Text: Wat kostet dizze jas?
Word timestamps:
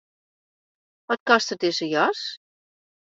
Wat 1.07 1.21
kostet 1.31 1.61
dizze 1.65 1.87
jas? 1.93 2.21